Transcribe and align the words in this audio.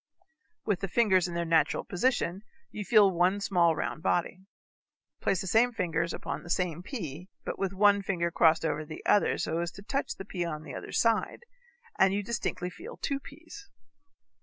With 0.65 0.79
the 0.79 0.87
fingers 0.87 1.27
in 1.27 1.35
their 1.35 1.45
natural 1.45 1.83
position 1.83 2.41
you 2.71 2.83
feel 2.83 3.11
one 3.11 3.39
small 3.39 3.75
round 3.75 4.01
body. 4.01 4.47
Place 5.21 5.41
the 5.41 5.45
same 5.45 5.71
fingers 5.71 6.11
upon 6.11 6.41
the 6.41 6.49
same 6.49 6.81
pea, 6.81 7.29
but 7.45 7.59
with 7.59 7.71
one 7.71 8.01
finger 8.01 8.31
crossed 8.31 8.65
over 8.65 8.83
the 8.83 9.05
other 9.05 9.37
so 9.37 9.59
as 9.59 9.69
to 9.73 9.83
touch 9.83 10.15
the 10.15 10.25
pea 10.25 10.43
on 10.43 10.63
the 10.63 10.73
other 10.73 10.91
side, 10.91 11.43
and 11.99 12.15
you 12.15 12.23
distinctly 12.23 12.71
feel 12.71 12.97
two 12.97 13.19
peas. 13.19 13.69